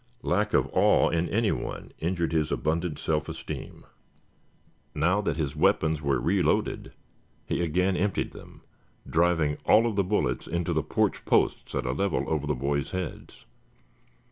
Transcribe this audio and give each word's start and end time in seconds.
Lack 0.23 0.55
of 0.55 0.67
awe 0.73 1.09
in 1.09 1.29
anyone 1.29 1.91
injured 1.99 2.31
his 2.33 2.51
abundant 2.51 2.97
self 2.97 3.29
esteem. 3.29 3.85
Now 4.95 5.21
that 5.21 5.37
his 5.37 5.55
weapons 5.55 6.01
were 6.01 6.19
reloaded, 6.19 6.93
he 7.45 7.61
again 7.61 7.95
emptied 7.95 8.31
them, 8.31 8.61
driving 9.07 9.57
all 9.63 9.85
of 9.85 9.95
the 9.95 10.03
bullets 10.03 10.47
into 10.47 10.73
the 10.73 10.81
porch 10.81 11.23
posts 11.25 11.75
at 11.75 11.85
a 11.85 11.91
level 11.91 12.23
over 12.27 12.47
the 12.47 12.55
boys' 12.55 12.89
heads. 12.89 13.45